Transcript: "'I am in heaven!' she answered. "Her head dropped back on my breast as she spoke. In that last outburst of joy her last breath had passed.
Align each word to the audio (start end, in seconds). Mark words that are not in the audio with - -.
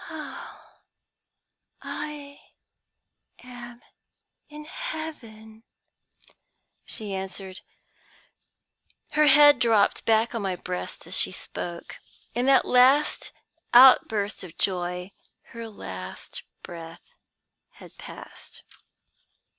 "'I 1.83 2.39
am 3.43 3.83
in 4.49 4.65
heaven!' 4.65 5.61
she 6.87 7.13
answered. 7.13 7.61
"Her 9.11 9.27
head 9.27 9.59
dropped 9.59 10.03
back 10.07 10.33
on 10.33 10.41
my 10.41 10.55
breast 10.55 11.05
as 11.05 11.15
she 11.15 11.31
spoke. 11.31 11.97
In 12.33 12.47
that 12.47 12.65
last 12.65 13.31
outburst 13.75 14.43
of 14.43 14.57
joy 14.57 15.11
her 15.53 15.69
last 15.69 16.41
breath 16.63 17.01
had 17.73 17.95
passed. 17.99 18.63